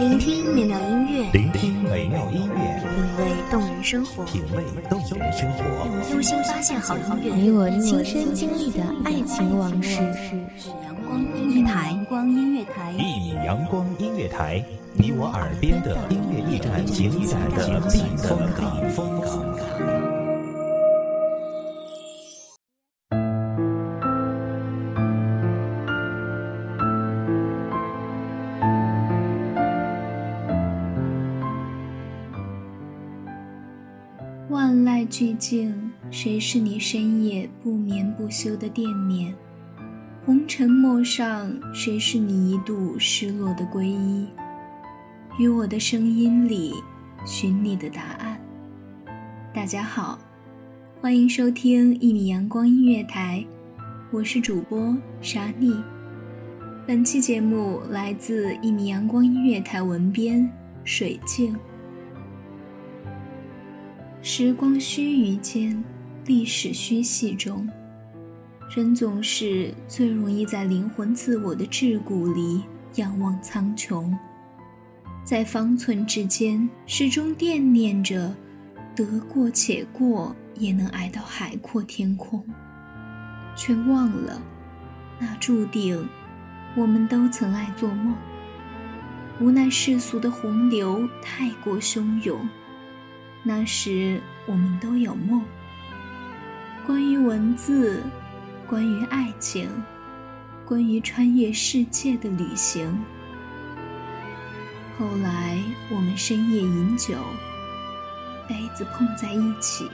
[0.00, 5.62] 聆听美妙音乐，聆听美妙音乐，品味动人生活，品味动人生活，
[6.10, 10.00] 用心发现好音乐，你我亲身经历的爱情往事。
[10.82, 14.64] 阳光音乐台，阳光音乐台，一米阳光音乐台，
[14.94, 20.21] 你我耳边的音乐驿站，情感的避风港。
[35.12, 39.34] 万籁俱静，谁是你深夜不眠不休的惦念？
[40.24, 44.26] 红尘陌上，谁是你一度失落的皈依？
[45.38, 46.72] 于我的声音里，
[47.26, 48.40] 寻你的答案。
[49.52, 50.18] 大家好，
[50.98, 53.44] 欢迎收听一米阳光音乐台，
[54.10, 55.76] 我是主播沙妮。
[56.86, 60.50] 本期节目来自一米阳光音乐台文编
[60.84, 61.54] 水静。
[64.24, 65.82] 时光须臾间，
[66.26, 67.68] 历史虚细中，
[68.70, 72.62] 人总是最容易在灵魂自我的桎梏里
[72.94, 74.16] 仰望苍穹，
[75.24, 78.32] 在方寸之间，始终惦念着
[78.94, 82.44] 得过且过也能挨到海阔天空，
[83.56, 84.40] 却忘了，
[85.18, 86.08] 那注定
[86.76, 88.14] 我们都曾爱做梦，
[89.40, 92.38] 无奈世俗的洪流太过汹涌。
[93.44, 95.42] 那时我们都有梦，
[96.86, 98.00] 关于文字，
[98.68, 99.68] 关于爱情，
[100.64, 102.96] 关于穿越世界的旅行。
[104.96, 105.58] 后来
[105.90, 107.16] 我们深夜饮酒，
[108.48, 109.90] 杯子碰在一起，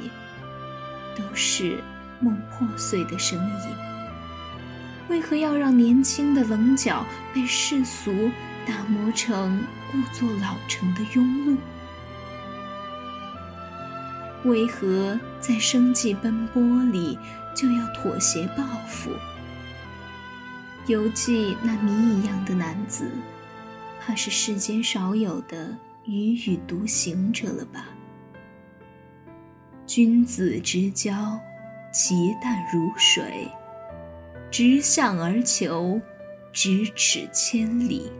[1.16, 1.82] 都是
[2.20, 3.74] 梦破碎的声音。
[5.08, 8.30] 为何要让年轻的棱角被世俗
[8.66, 11.56] 打磨成故作老成的庸碌？
[14.48, 17.18] 为何在生计奔波里
[17.54, 19.10] 就要妥协报复？
[20.86, 23.10] 犹记那谜一样的男子，
[24.00, 25.76] 怕是世间少有的
[26.06, 27.84] 踽踽独行者了吧？
[29.86, 31.38] 君子之交，
[31.92, 33.48] 其淡如水，
[34.50, 36.00] 直向而求，
[36.54, 38.10] 咫尺千里。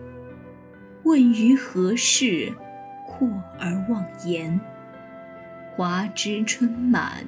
[1.05, 2.53] 问于何事，
[3.07, 3.27] 阔
[3.59, 4.61] 而忘言。
[5.79, 7.25] 华枝春满，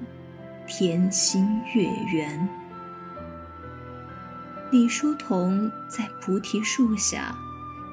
[0.67, 2.49] 天心月圆。
[4.73, 7.33] 李叔同在菩提树下，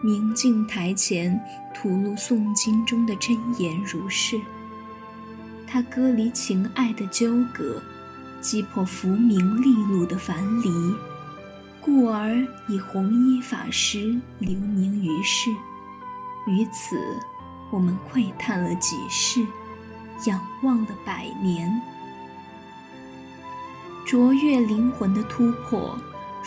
[0.03, 1.39] 明镜台前
[1.75, 4.35] 吐露诵经中的真言如是。
[5.67, 7.79] 他割离情爱的纠葛，
[8.41, 10.71] 击破浮名利禄的樊篱，
[11.79, 12.35] 故而
[12.67, 15.51] 以弘一法师留名于世。
[16.47, 16.97] 于此，
[17.69, 19.45] 我们窥探了几世。
[20.25, 21.81] 仰望了百年，
[24.05, 25.97] 卓越灵魂的突破，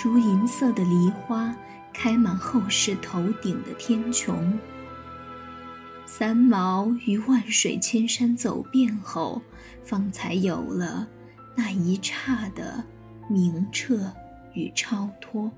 [0.03, 1.55] 如银色的梨花，
[1.93, 4.35] 开满后世头顶的天穹。
[6.05, 9.41] 三毛于万水千山走遍后，
[9.85, 11.07] 方才有了
[11.55, 12.85] 那一刹的
[13.29, 14.13] 明澈
[14.53, 15.51] 与超脱。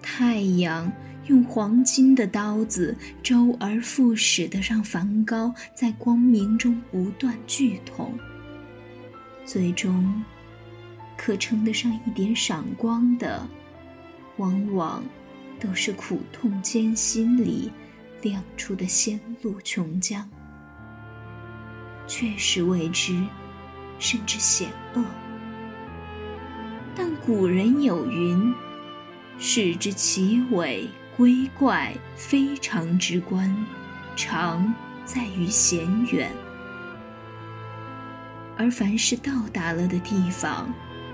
[0.00, 0.90] 太阳
[1.30, 8.18] 用黄金的刀子，周而复始的让梵高在光明中不断剧痛，
[9.44, 10.24] 最终
[11.16, 13.48] 可称得上一点闪光的，
[14.38, 15.04] 往往
[15.60, 17.70] 都是苦痛艰辛里
[18.22, 20.24] 亮出的仙路琼浆，
[22.08, 23.16] 确实未知，
[24.00, 25.04] 甚至险恶。
[26.96, 28.52] 但古人有云。
[29.42, 30.86] 视之其尾
[31.20, 33.54] 龟怪，非常之观，
[34.16, 36.32] 常在于险远。
[38.56, 40.72] 而凡是到达了的地方，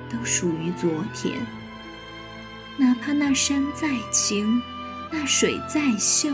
[0.09, 1.45] 都属于昨天。
[2.77, 4.63] 哪怕那山再青，
[5.11, 6.31] 那水再秀，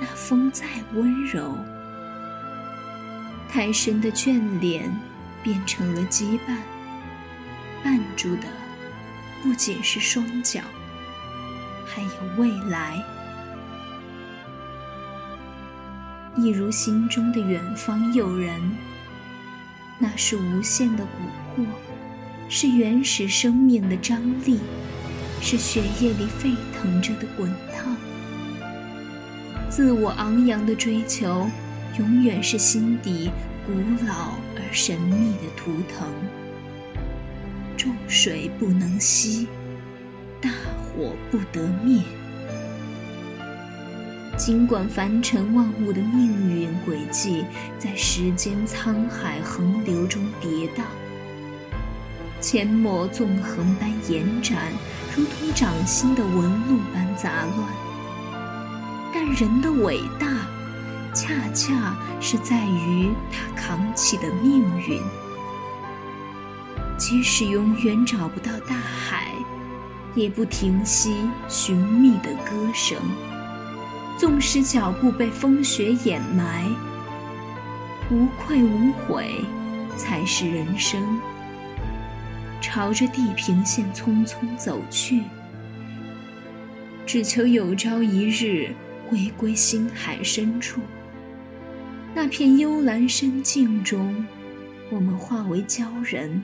[0.00, 1.56] 那风再温柔，
[3.48, 4.92] 太深的眷恋
[5.44, 6.56] 变成了羁绊，
[7.84, 8.48] 绊住的
[9.44, 10.60] 不仅是双脚。
[11.84, 13.02] 还有未来，
[16.36, 18.60] 一如心中的远方诱人，
[19.98, 21.06] 那是无限的蛊
[21.56, 21.64] 惑，
[22.48, 24.60] 是原始生命的张力，
[25.40, 27.94] 是血液里沸腾着的滚烫。
[29.70, 31.48] 自我昂扬的追求，
[31.98, 33.30] 永远是心底
[33.66, 33.72] 古
[34.06, 36.08] 老而神秘的图腾。
[37.76, 39.48] 众水不能息。
[40.96, 42.02] 我不得灭，
[44.36, 47.44] 尽管凡尘万物的命运轨迹
[47.78, 50.82] 在时间沧海横流中跌宕，
[52.40, 54.72] 阡陌纵横般延展，
[55.16, 56.34] 如同掌心的纹
[56.68, 57.68] 路般杂乱，
[59.12, 60.28] 但人的伟大，
[61.12, 65.00] 恰恰是在于他扛起的命运。
[66.96, 69.32] 即使永远找不到大海，
[70.14, 71.16] 也不停息
[71.48, 72.98] 寻觅的歌声。
[74.16, 76.64] 纵使脚步被风雪掩埋，
[78.10, 79.44] 无愧无悔
[79.96, 81.02] 才是人生。
[82.60, 85.22] 朝着地平线匆匆走去，
[87.04, 88.74] 只求有朝一日
[89.08, 90.80] 回归星海深处。
[92.14, 94.24] 那片幽蓝深境中，
[94.90, 96.42] 我们化为鲛人。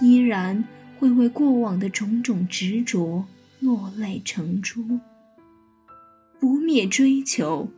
[0.00, 0.64] 依然
[1.00, 3.24] 会为过往的种种执着
[3.58, 5.00] 落泪成珠，
[6.38, 7.70] 不灭追求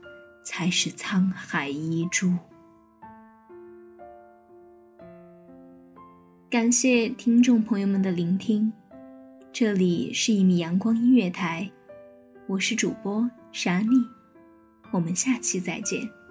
[0.43, 2.35] 才是沧海遗珠。
[6.51, 8.73] 感谢听众朋友们的聆听，
[9.53, 11.71] 这里是一米阳光音乐台，
[12.49, 14.05] 我是主播沙妮，
[14.91, 16.22] 我们下期再见。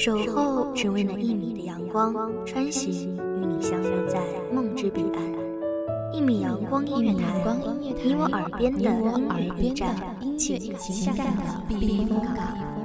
[0.00, 2.14] 守候只为那一米的阳光，
[2.46, 4.22] 穿行与你相约在
[4.54, 6.14] 梦之彼岸。
[6.14, 7.26] 一米阳光音乐台，
[8.04, 9.96] 你我耳边的音乐驿站，
[10.38, 12.77] 情感的避风港。